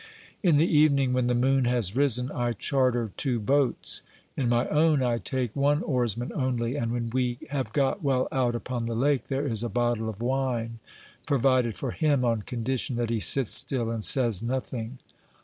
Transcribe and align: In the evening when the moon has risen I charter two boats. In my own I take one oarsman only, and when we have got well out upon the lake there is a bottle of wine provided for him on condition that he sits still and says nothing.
In 0.41 0.55
the 0.57 0.65
evening 0.65 1.13
when 1.13 1.27
the 1.27 1.35
moon 1.35 1.65
has 1.65 1.95
risen 1.95 2.31
I 2.31 2.53
charter 2.53 3.11
two 3.17 3.39
boats. 3.39 4.01
In 4.35 4.49
my 4.49 4.67
own 4.69 5.03
I 5.03 5.19
take 5.19 5.55
one 5.55 5.83
oarsman 5.83 6.33
only, 6.33 6.75
and 6.75 6.91
when 6.91 7.11
we 7.11 7.37
have 7.51 7.71
got 7.71 8.03
well 8.03 8.27
out 8.31 8.55
upon 8.55 8.85
the 8.85 8.95
lake 8.95 9.25
there 9.25 9.45
is 9.45 9.63
a 9.63 9.69
bottle 9.69 10.09
of 10.09 10.19
wine 10.19 10.79
provided 11.27 11.75
for 11.75 11.91
him 11.91 12.25
on 12.25 12.41
condition 12.41 12.95
that 12.95 13.11
he 13.11 13.19
sits 13.19 13.51
still 13.51 13.91
and 13.91 14.03
says 14.03 14.41
nothing. 14.41 14.97